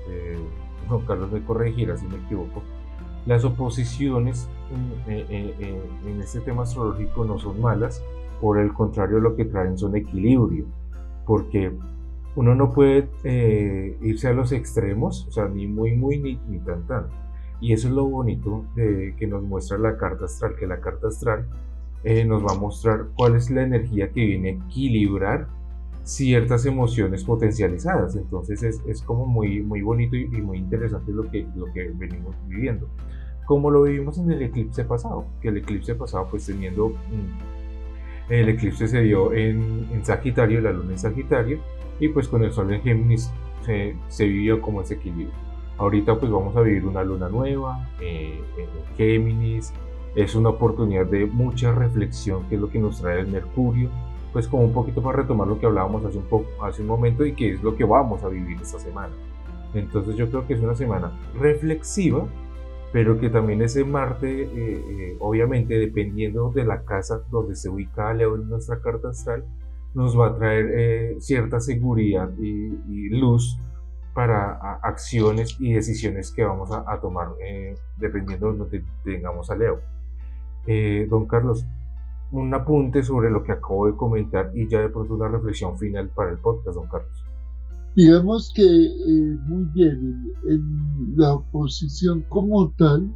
Juan 0.87 1.05
Carlos 1.05 1.31
me 1.31 1.43
corregirá 1.43 1.97
si 1.97 2.05
me 2.05 2.15
equivoco, 2.15 2.63
las 3.25 3.45
oposiciones 3.45 4.49
en 5.07 6.21
este 6.21 6.39
tema 6.41 6.63
astrológico 6.63 7.25
no 7.25 7.37
son 7.37 7.61
malas, 7.61 8.03
por 8.41 8.57
el 8.57 8.73
contrario 8.73 9.19
lo 9.19 9.35
que 9.35 9.45
traen 9.45 9.77
son 9.77 9.95
equilibrio, 9.95 10.65
porque 11.25 11.71
uno 12.35 12.55
no 12.55 12.73
puede 12.73 13.09
eh, 13.23 13.97
irse 14.01 14.27
a 14.27 14.33
los 14.33 14.51
extremos, 14.51 15.27
o 15.27 15.31
sea, 15.31 15.47
ni 15.47 15.67
muy, 15.67 15.95
muy, 15.95 16.17
ni, 16.17 16.39
ni 16.47 16.59
tan, 16.59 16.85
tan. 16.87 17.05
Y 17.59 17.73
eso 17.73 17.87
es 17.87 17.93
lo 17.93 18.05
bonito 18.05 18.65
de, 18.75 19.15
que 19.17 19.27
nos 19.27 19.43
muestra 19.43 19.77
la 19.77 19.97
carta 19.97 20.25
astral, 20.25 20.55
que 20.55 20.65
la 20.65 20.79
carta 20.79 21.07
astral 21.07 21.45
eh, 22.03 22.25
nos 22.25 22.43
va 22.43 22.53
a 22.53 22.59
mostrar 22.59 23.09
cuál 23.15 23.35
es 23.35 23.51
la 23.51 23.61
energía 23.61 24.09
que 24.09 24.25
viene 24.25 24.49
a 24.49 24.51
equilibrar 24.53 25.47
ciertas 26.03 26.65
emociones 26.65 27.23
potencializadas. 27.23 28.15
Entonces 28.15 28.63
es, 28.63 28.81
es 28.87 29.01
como 29.01 29.25
muy, 29.25 29.61
muy 29.61 29.81
bonito 29.81 30.15
y, 30.15 30.27
muy 30.27 30.57
interesante 30.57 31.11
lo 31.11 31.29
que, 31.29 31.47
lo 31.55 31.65
que 31.73 31.89
venimos 31.89 32.35
viviendo. 32.47 32.87
Como 33.45 33.69
lo 33.69 33.83
vivimos 33.83 34.17
en 34.17 34.31
el 34.31 34.41
eclipse 34.41 34.85
pasado, 34.85 35.25
que 35.41 35.49
el 35.49 35.57
eclipse 35.57 35.95
pasado 35.95 36.27
pues 36.29 36.45
teniendo... 36.45 36.89
Mm, 36.89 37.61
el 38.29 38.47
eclipse 38.47 38.87
se 38.87 39.01
dio 39.01 39.33
en, 39.33 39.87
en 39.91 40.05
Sagitario, 40.05 40.61
la 40.61 40.71
luna 40.71 40.91
en 40.91 40.99
Sagitario, 40.99 41.59
y 41.99 42.07
pues 42.07 42.29
con 42.29 42.43
el 42.43 42.53
sol 42.53 42.73
en 42.73 42.81
Géminis 42.81 43.29
se, 43.65 43.95
se 44.07 44.25
vivió 44.25 44.61
como 44.61 44.81
ese 44.81 44.93
equilibrio. 44.93 45.35
Ahorita 45.77 46.17
pues 46.17 46.31
vamos 46.31 46.55
a 46.55 46.61
vivir 46.61 46.85
una 46.85 47.03
luna 47.03 47.27
nueva 47.27 47.89
eh, 47.99 48.39
en 48.57 48.95
Géminis, 48.95 49.73
es 50.15 50.35
una 50.35 50.49
oportunidad 50.49 51.05
de 51.07 51.25
mucha 51.25 51.73
reflexión 51.73 52.47
que 52.47 52.55
es 52.55 52.61
lo 52.61 52.69
que 52.69 52.79
nos 52.79 53.01
trae 53.01 53.19
el 53.19 53.27
Mercurio, 53.27 53.89
pues 54.33 54.47
como 54.47 54.63
un 54.63 54.73
poquito 54.73 55.01
para 55.01 55.21
retomar 55.21 55.47
lo 55.47 55.59
que 55.59 55.65
hablábamos 55.65 56.05
hace 56.05 56.17
un, 56.17 56.25
poco, 56.25 56.47
hace 56.63 56.81
un 56.81 56.87
momento 56.87 57.25
y 57.25 57.33
que 57.33 57.53
es 57.53 57.63
lo 57.63 57.75
que 57.75 57.83
vamos 57.83 58.23
a 58.23 58.29
vivir 58.29 58.57
esta 58.61 58.79
semana. 58.79 59.13
Entonces 59.73 60.15
yo 60.15 60.29
creo 60.29 60.47
que 60.47 60.53
es 60.53 60.61
una 60.61 60.75
semana 60.75 61.11
reflexiva, 61.39 62.25
pero 62.91 63.19
que 63.19 63.29
también 63.29 63.61
ese 63.61 63.85
Marte, 63.85 64.43
eh, 64.43 64.49
eh, 64.53 65.17
obviamente 65.19 65.77
dependiendo 65.77 66.51
de 66.51 66.65
la 66.65 66.83
casa 66.83 67.21
donde 67.29 67.55
se 67.55 67.69
ubica 67.69 68.13
Leo 68.13 68.35
en 68.35 68.49
nuestra 68.49 68.81
carta 68.81 69.09
astral, 69.09 69.45
nos 69.93 70.17
va 70.17 70.27
a 70.27 70.35
traer 70.35 70.71
eh, 70.73 71.15
cierta 71.19 71.59
seguridad 71.59 72.29
y, 72.39 73.09
luz 73.09 73.59
para 74.13 74.75
acciones 74.83 75.55
y 75.59 75.73
decisiones 75.73 76.31
que 76.31 76.43
vamos 76.43 76.69
a, 76.71 76.99
tomar 76.99 77.29
eh, 77.41 77.75
dependiendo 77.97 78.51
de 78.51 78.57
donde 78.57 78.83
tengamos 79.03 79.49
a 79.49 79.55
Leo. 79.55 79.79
Eh, 80.67 81.07
don 81.09 81.27
Carlos, 81.27 81.65
un 82.31 82.53
apunte 82.53 83.03
sobre 83.03 83.29
lo 83.29 83.43
que 83.43 83.51
acabo 83.51 83.87
de 83.87 83.95
comentar 83.95 84.51
y 84.55 84.67
ya 84.69 84.79
de 84.81 84.89
pronto 84.89 85.15
una 85.15 85.27
reflexión 85.27 85.77
final 85.77 86.09
para 86.09 86.31
el 86.31 86.37
podcast, 86.39 86.75
don 86.75 86.87
Carlos. 86.87 87.25
Digamos 87.95 88.53
que 88.55 88.63
muy 89.47 89.65
bien, 89.73 90.33
en 90.47 91.13
la 91.17 91.33
oposición 91.35 92.23
como 92.29 92.71
tal 92.77 93.13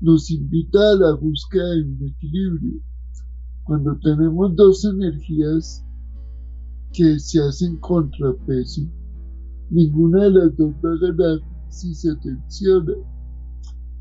nos 0.00 0.30
invita 0.30 0.78
a 0.78 0.96
la 0.96 1.14
búsqueda 1.14 1.70
de 1.70 1.82
un 1.82 2.08
equilibrio 2.08 2.80
cuando 3.62 3.96
tenemos 4.00 4.54
dos 4.56 4.84
energías 4.84 5.86
que 6.92 7.18
se 7.18 7.40
hacen 7.40 7.76
contrapeso, 7.78 8.82
ninguna 9.70 10.24
de 10.24 10.30
las 10.30 10.56
dos 10.56 10.74
va 10.84 10.92
a 10.92 11.12
ganar 11.12 11.38
si 11.70 11.94
se 11.94 12.14
tensiona. 12.16 12.92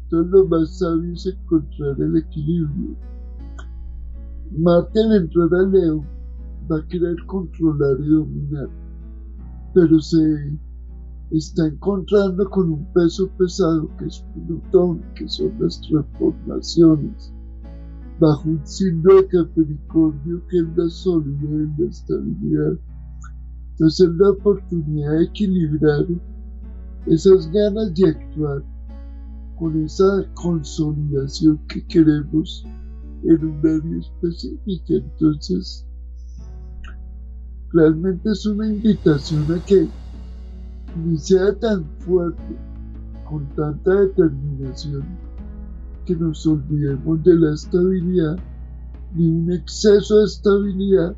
Entonces 0.03 0.31
lo 0.31 0.47
más 0.47 0.77
sabio 0.77 1.13
es 1.13 1.25
encontrar 1.25 1.95
el 2.01 2.17
equilibrio. 2.17 2.97
Marte 4.57 4.99
entrar 4.99 5.53
a 5.53 5.67
Leo 5.67 6.05
va 6.71 6.77
a 6.77 6.87
querer 6.87 7.15
controlar 7.25 7.99
y 7.99 8.09
dominar, 8.09 8.69
pero 9.73 9.99
se 9.99 10.57
está 11.31 11.67
encontrando 11.67 12.47
con 12.49 12.71
un 12.71 12.93
peso 12.93 13.29
pesado 13.37 13.89
que 13.97 14.05
es 14.05 14.23
Plutón, 14.45 15.01
que 15.15 15.27
son 15.27 15.51
las 15.59 15.81
transformaciones 15.81 17.33
bajo 18.19 18.49
un 18.49 18.65
signo 18.65 19.15
de 19.15 19.27
Capricornio 19.27 20.41
que 20.47 20.57
es 20.59 20.77
la 20.77 20.89
solidez 20.89 21.69
la 21.77 21.89
estabilidad. 21.89 22.79
Entonces 23.71 24.07
es 24.07 24.15
la 24.15 24.29
oportunidad 24.29 25.11
de 25.11 25.23
equilibrar 25.25 26.05
esas 27.07 27.51
ganas 27.51 27.93
de 27.95 28.09
actuar 28.09 28.63
con 29.57 29.83
esa 29.83 30.25
consolidación 30.35 31.59
que 31.67 31.85
queremos 31.87 32.65
en 33.23 33.45
un 33.45 33.59
área 33.59 33.99
específica. 33.99 34.93
Entonces, 34.95 35.85
realmente 37.71 38.31
es 38.31 38.45
una 38.45 38.67
invitación 38.67 39.51
a 39.51 39.65
que 39.65 39.87
ni 40.95 41.17
sea 41.17 41.53
tan 41.59 41.85
fuerte, 41.99 42.55
con 43.27 43.45
tanta 43.55 44.01
determinación, 44.01 45.03
que 46.05 46.15
nos 46.15 46.45
olvidemos 46.45 47.23
de 47.23 47.35
la 47.35 47.53
estabilidad, 47.53 48.37
ni 49.15 49.27
un 49.27 49.51
exceso 49.51 50.19
de 50.19 50.25
estabilidad, 50.25 51.15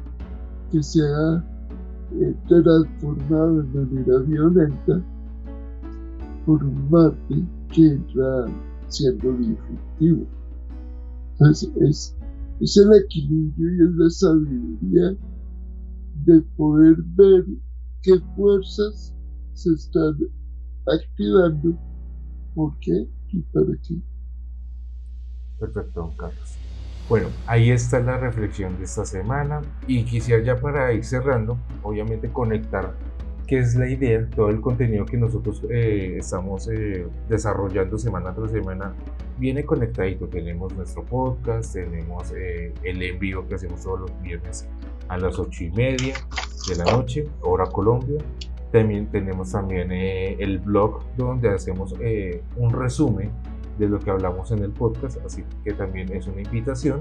que 0.71 0.81
se 0.81 1.01
ha 1.01 1.43
eh, 2.19 2.35
transformado 2.47 3.63
de 3.63 3.79
manera 3.79 4.19
violenta 4.19 5.01
por 6.45 6.63
un 6.63 6.89
Marte 6.89 7.43
que 7.73 7.87
entra 7.87 8.45
siendo 8.87 9.33
disruptivo. 9.33 10.25
Entonces 11.39 12.15
es, 12.61 12.77
el 12.77 13.03
equilibrio 13.03 13.75
y 13.75 13.89
es 13.89 13.95
la 13.95 14.09
sabiduría 14.09 15.17
de 16.25 16.41
poder 16.55 16.95
ver 17.15 17.45
qué 18.01 18.19
fuerzas 18.35 19.13
se 19.53 19.73
están 19.73 20.15
activando, 20.87 21.77
por 22.53 22.77
qué 22.79 23.09
y 23.29 23.41
para 23.41 23.77
qué. 23.85 24.01
Perfecto, 25.59 26.01
don 26.01 26.11
Carlos. 26.15 26.57
Bueno, 27.09 27.27
ahí 27.47 27.69
está 27.69 27.99
la 27.99 28.17
reflexión 28.17 28.77
de 28.77 28.85
esta 28.85 29.05
semana 29.05 29.61
y 29.87 30.05
quisiera 30.05 30.43
ya 30.43 30.59
para 30.59 30.91
ir 30.93 31.03
cerrando, 31.03 31.57
obviamente 31.83 32.31
conectar 32.31 32.95
qué 33.45 33.59
es 33.59 33.75
la 33.75 33.87
idea, 33.87 34.27
todo 34.35 34.49
el 34.49 34.61
contenido 34.61 35.05
que 35.05 35.17
nosotros 35.17 35.61
eh, 35.69 36.17
estamos 36.19 36.67
eh, 36.67 37.05
desarrollando 37.29 37.97
semana 37.97 38.33
tras 38.33 38.51
semana 38.51 38.93
viene 39.37 39.63
conectadito. 39.63 40.27
Tenemos 40.27 40.73
nuestro 40.75 41.03
podcast, 41.03 41.73
tenemos 41.73 42.31
eh, 42.35 42.73
el 42.83 43.01
envío 43.01 43.47
que 43.47 43.55
hacemos 43.55 43.83
todos 43.83 44.01
los 44.01 44.21
viernes 44.21 44.67
a 45.07 45.17
las 45.17 45.37
ocho 45.37 45.63
y 45.63 45.71
media 45.71 46.15
de 46.67 46.75
la 46.75 46.85
noche, 46.85 47.27
hora 47.41 47.65
Colombia. 47.65 48.17
También 48.71 49.07
tenemos 49.07 49.51
también 49.51 49.91
el 49.91 50.59
blog 50.59 51.01
donde 51.15 51.49
hacemos 51.49 51.95
un 52.57 52.73
resumen 52.73 53.29
de 53.77 53.87
lo 53.87 53.99
que 53.99 54.09
hablamos 54.09 54.51
en 54.51 54.59
el 54.63 54.71
podcast, 54.71 55.17
así 55.25 55.45
que 55.63 55.71
también 55.73 56.11
es 56.11 56.27
una 56.27 56.41
invitación. 56.41 56.99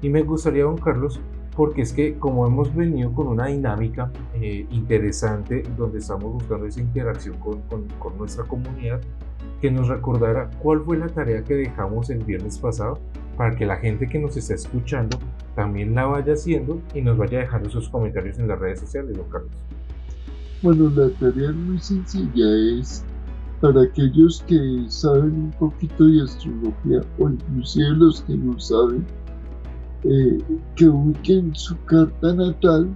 Y 0.00 0.08
me 0.08 0.22
gustaría, 0.22 0.62
don 0.62 0.78
Carlos, 0.78 1.20
porque 1.60 1.82
es 1.82 1.92
que 1.92 2.14
como 2.14 2.46
hemos 2.46 2.74
venido 2.74 3.12
con 3.12 3.26
una 3.26 3.48
dinámica 3.48 4.10
eh, 4.32 4.66
interesante 4.70 5.62
donde 5.76 5.98
estamos 5.98 6.32
buscando 6.32 6.64
esa 6.64 6.80
interacción 6.80 7.36
con, 7.38 7.60
con, 7.98 8.16
nuestra 8.16 8.44
comunidad, 8.44 8.98
que 9.60 9.70
nos 9.70 9.88
recordara 9.88 10.48
cuál 10.62 10.80
fue 10.86 10.96
la 10.96 11.08
tarea 11.08 11.44
que 11.44 11.52
dejamos 11.52 12.08
el 12.08 12.24
viernes 12.24 12.56
pasado 12.56 12.98
para 13.36 13.54
que 13.56 13.66
la 13.66 13.76
gente 13.76 14.08
que 14.08 14.18
nos 14.18 14.38
está 14.38 14.54
escuchando 14.54 15.18
también 15.54 15.94
la 15.94 16.06
vaya 16.06 16.32
haciendo 16.32 16.80
y 16.94 17.02
nos 17.02 17.18
vaya 17.18 17.40
dejando 17.40 17.68
sus 17.68 17.90
comentarios 17.90 18.38
en 18.38 18.48
las 18.48 18.58
redes 18.58 18.80
sociales, 18.80 19.14
don 19.14 19.28
Carlos. 19.28 19.52
Bueno, 20.62 20.88
la 20.88 21.10
tarea 21.18 21.50
es 21.50 21.56
muy 21.56 21.78
sencilla, 21.78 22.80
es 22.80 23.04
para 23.60 23.82
aquellos 23.82 24.42
que 24.46 24.86
saben 24.88 25.32
un 25.32 25.54
poquito 25.58 26.06
de 26.06 26.22
astrología 26.22 27.02
o 27.18 27.28
inclusive 27.28 27.90
los 27.90 28.22
que 28.22 28.34
no 28.34 28.58
saben, 28.58 29.04
eh, 30.04 30.38
que 30.76 30.88
ubiquen 30.88 31.54
su 31.54 31.76
carta 31.84 32.32
natal 32.34 32.88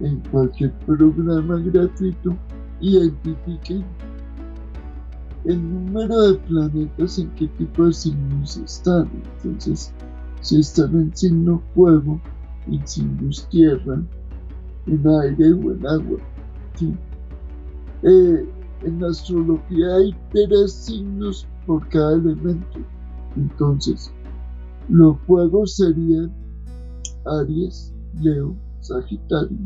en 0.00 0.20
cualquier 0.30 0.72
programa 0.80 1.60
gratuito 1.60 2.36
y 2.80 2.96
identifiquen 2.96 3.84
el 5.44 5.62
número 5.62 6.20
de 6.20 6.34
planetas 6.40 7.18
en 7.18 7.30
qué 7.30 7.46
tipo 7.48 7.86
de 7.86 7.92
signos 7.92 8.56
están. 8.58 9.08
Entonces, 9.42 9.92
si 10.40 10.60
están 10.60 10.94
en 10.96 11.16
signo 11.16 11.62
fuego, 11.74 12.20
en 12.66 12.86
signos 12.86 13.48
tierra, 13.48 14.02
en 14.86 15.06
aire 15.06 15.52
o 15.52 15.72
en 15.72 15.86
agua. 15.86 16.18
¿sí? 16.74 16.94
Eh, 18.02 18.46
en 18.82 19.04
astrología 19.04 19.94
hay 19.96 20.14
tres 20.32 20.72
signos 20.72 21.46
por 21.66 21.86
cada 21.88 22.14
elemento. 22.14 22.80
Entonces, 23.36 24.12
los 24.90 25.16
fuegos 25.20 25.76
serían 25.76 26.32
Aries, 27.24 27.94
Leo, 28.20 28.56
Sagitario. 28.80 29.56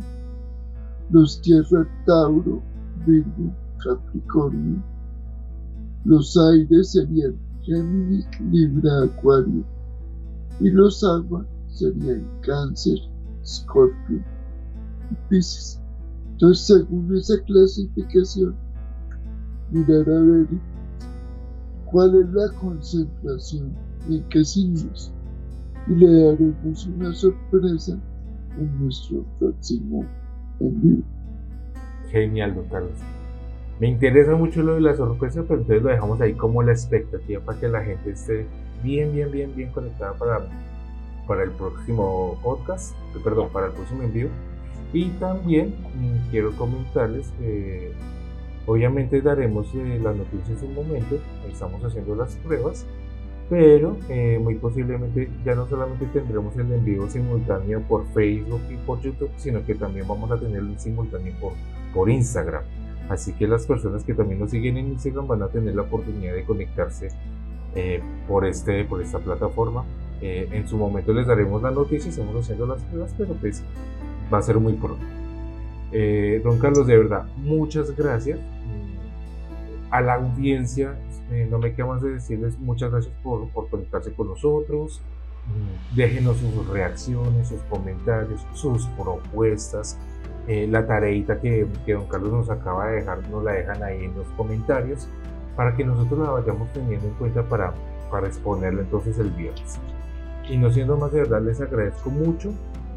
Los 1.10 1.40
tierras 1.40 1.86
Tauro, 2.04 2.62
Virgo, 3.06 3.54
Capricornio. 3.82 4.82
Los 6.04 6.36
aires 6.36 6.92
serían 6.92 7.36
Géminis, 7.62 8.26
Libra, 8.50 9.04
Acuario. 9.04 9.64
Y 10.60 10.68
los 10.70 11.02
aguas 11.02 11.46
serían 11.68 12.28
Cáncer, 12.42 12.98
Escorpio 13.42 14.22
y 15.10 15.14
Pisces. 15.30 15.80
Entonces, 16.32 16.66
según 16.66 17.16
esa 17.16 17.42
clasificación, 17.44 18.54
mirar 19.70 20.06
a 20.06 20.20
ver 20.20 20.48
cuál 21.86 22.14
es 22.14 22.28
la 22.34 22.52
concentración 22.60 23.72
y 24.06 24.16
en 24.18 24.28
qué 24.28 24.44
signos 24.44 25.13
y 25.86 25.94
le 25.94 26.24
daremos 26.24 26.86
una 26.86 27.12
sorpresa 27.12 27.98
en 28.58 28.82
nuestro 28.82 29.24
próximo 29.38 30.04
en 30.60 30.80
vivo. 30.80 31.02
Genial, 32.10 32.54
don 32.54 32.68
Carlos. 32.68 32.98
Me 33.80 33.88
interesa 33.88 34.36
mucho 34.36 34.62
lo 34.62 34.74
de 34.74 34.80
la 34.80 34.94
sorpresa, 34.94 35.42
pero 35.42 35.60
entonces 35.60 35.82
lo 35.82 35.90
dejamos 35.90 36.20
ahí 36.20 36.34
como 36.34 36.62
la 36.62 36.72
expectativa 36.72 37.40
para 37.44 37.58
que 37.58 37.68
la 37.68 37.82
gente 37.82 38.10
esté 38.10 38.46
bien, 38.82 39.12
bien, 39.12 39.30
bien, 39.30 39.54
bien 39.54 39.72
conectada 39.72 40.14
para, 40.14 40.46
para 41.26 41.42
el 41.42 41.50
próximo 41.50 42.38
podcast, 42.42 42.94
perdón, 43.24 43.48
para 43.52 43.66
el 43.66 43.72
próximo 43.72 44.02
envío. 44.02 44.28
Y 44.92 45.08
también 45.18 45.74
mm, 45.96 46.30
quiero 46.30 46.52
comentarles 46.56 47.32
que 47.38 47.92
Obviamente 48.66 49.20
daremos 49.20 49.66
eh, 49.74 50.00
las 50.02 50.16
noticias 50.16 50.62
en 50.62 50.70
un 50.70 50.74
momento, 50.74 51.18
estamos 51.46 51.84
haciendo 51.84 52.14
las 52.14 52.34
pruebas, 52.36 52.86
pero 53.48 53.98
eh, 54.08 54.38
muy 54.42 54.54
posiblemente 54.54 55.30
ya 55.44 55.54
no 55.54 55.68
solamente 55.68 56.06
tendremos 56.06 56.56
el 56.56 56.72
envío 56.72 57.08
simultáneo 57.08 57.82
por 57.82 58.06
Facebook 58.08 58.62
y 58.70 58.76
por 58.76 59.00
YouTube, 59.00 59.30
sino 59.36 59.64
que 59.64 59.74
también 59.74 60.08
vamos 60.08 60.30
a 60.30 60.38
tenerlo 60.38 60.70
en 60.70 60.80
simultáneo 60.80 61.34
por, 61.40 61.52
por 61.92 62.08
Instagram. 62.08 62.62
Así 63.08 63.34
que 63.34 63.46
las 63.46 63.66
personas 63.66 64.02
que 64.02 64.14
también 64.14 64.40
nos 64.40 64.50
siguen 64.50 64.78
en 64.78 64.88
Instagram 64.88 65.28
van 65.28 65.42
a 65.42 65.48
tener 65.48 65.74
la 65.74 65.82
oportunidad 65.82 66.32
de 66.32 66.44
conectarse 66.44 67.08
eh, 67.74 68.00
por, 68.26 68.46
este, 68.46 68.84
por 68.84 69.02
esta 69.02 69.18
plataforma. 69.18 69.84
en 70.22 70.66
su 70.66 70.78
momento 70.78 71.12
les 71.12 71.26
daremos 71.26 71.60
las 71.60 71.74
noticias, 71.74 72.16
estamos 72.16 72.42
haciendo 72.42 72.66
las 72.66 72.82
pruebas, 72.84 73.14
pero 73.18 73.34
pues 73.34 73.62
va 74.32 74.38
a 74.38 74.42
ser 74.42 74.58
muy 74.58 74.72
pronto. 74.72 75.04
don 76.42 76.58
Carlos, 76.58 76.86
de 76.86 76.96
verdad, 76.96 77.26
muchas 77.36 77.94
gracias 77.94 78.38
a 79.94 80.00
la 80.00 80.14
audiencia, 80.14 80.98
eh, 81.30 81.46
no 81.48 81.60
me 81.60 81.72
queda 81.72 81.86
más 81.86 82.02
de 82.02 82.14
decirles 82.14 82.58
muchas 82.58 82.90
gracias 82.90 83.14
por, 83.22 83.48
por 83.50 83.68
conectarse 83.70 84.12
con 84.12 84.26
nosotros. 84.26 85.00
Mm, 85.46 85.94
déjenos 85.94 86.38
sus 86.38 86.66
reacciones, 86.66 87.46
sus 87.46 87.60
comentarios, 87.70 88.44
sus 88.54 88.88
propuestas. 88.98 89.96
Eh, 90.48 90.66
la 90.68 90.84
tareita 90.84 91.40
que, 91.40 91.68
que, 91.86 91.92
don 91.92 92.08
Carlos 92.08 92.32
nos 92.32 92.50
acaba 92.50 92.88
de 92.88 92.96
dejar, 92.96 93.28
nos 93.28 93.44
la 93.44 93.52
dejan 93.52 93.84
ahí 93.84 94.04
en 94.04 94.16
los 94.16 94.26
comentarios 94.30 95.08
para 95.54 95.76
que 95.76 95.84
nosotros 95.84 96.18
la 96.18 96.30
vayamos 96.32 96.72
teniendo 96.72 97.06
en 97.06 97.14
cuenta 97.14 97.48
para, 97.48 97.72
para 98.10 98.26
exponerla 98.26 98.82
entonces 98.82 99.16
el 99.20 99.30
viernes. 99.30 99.78
Y 100.50 100.56
no 100.56 100.72
siendo 100.72 100.96
más 100.96 101.12
de 101.12 101.20
verdad, 101.20 101.40
les 101.40 101.60
agradezco 101.60 102.10
mucho 102.10 102.52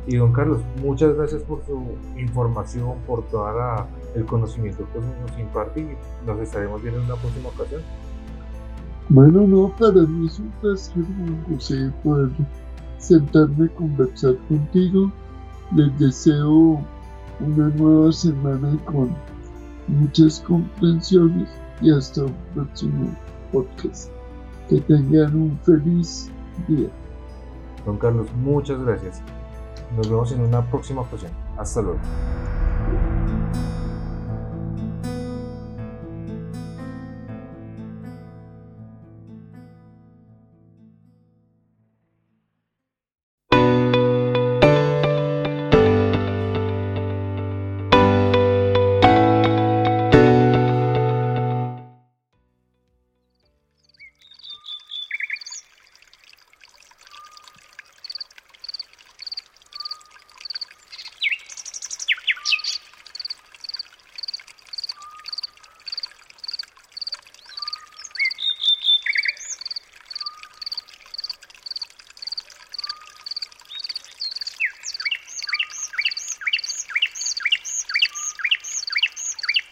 y 0.07 0.15
don 0.15 0.31
Carlos, 0.31 0.61
muchas 0.81 1.15
gracias 1.15 1.43
por 1.43 1.65
su 1.65 1.83
información, 2.17 2.95
por 3.05 3.23
todo 3.25 3.87
el 4.15 4.25
conocimiento 4.25 4.87
que 4.93 4.99
nos 4.99 5.39
imparte 5.39 5.81
y 5.81 6.25
nos 6.25 6.39
estaremos 6.39 6.81
viendo 6.81 7.01
en 7.01 7.05
una 7.07 7.15
próxima 7.15 7.49
ocasión. 7.49 7.81
Bueno, 9.09 9.41
no, 9.41 9.73
para 9.77 10.01
mí 10.01 10.27
es 10.27 10.39
un 10.39 10.49
placer, 10.61 11.03
José, 11.49 11.91
poder 12.03 12.29
sentarme 12.99 13.65
a 13.65 13.75
conversar 13.75 14.35
contigo. 14.47 15.11
Les 15.75 15.99
deseo 15.99 16.81
una 17.41 17.67
nueva 17.75 18.11
semana 18.13 18.77
con 18.85 19.13
muchas 19.87 20.39
comprensiones 20.39 21.49
y 21.81 21.91
hasta 21.91 22.23
un 22.23 22.35
próximo 22.53 23.13
podcast. 23.51 24.09
Que 24.69 24.79
tengan 24.81 25.35
un 25.35 25.59
feliz 25.63 26.31
día. 26.67 26.89
Don 27.85 27.97
Carlos, 27.97 28.27
muchas 28.41 28.81
gracias. 28.83 29.21
Nos 29.95 30.09
vemos 30.09 30.31
en 30.31 30.41
una 30.41 30.61
próxima 30.69 31.01
ocasión. 31.01 31.31
Hasta 31.57 31.81
luego. 31.81 31.99